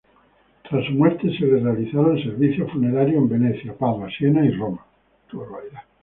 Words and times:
Tras 0.67 0.83
su 0.87 0.93
muerte, 0.93 1.29
se 1.37 1.45
le 1.45 1.59
realizaron 1.59 2.17
servicios 2.17 2.71
funerarios 2.71 3.17
en 3.17 3.29
Venecia, 3.29 3.75
Padua, 3.77 4.09
Siena 4.09 4.43
y 4.43 4.49
Roma. 4.51 4.83